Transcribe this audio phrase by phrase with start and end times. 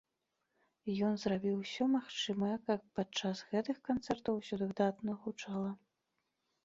[1.07, 5.71] Ён зрабіў усё магчымае, каб падчас гэтых канцэртаў усё выдатна гучала.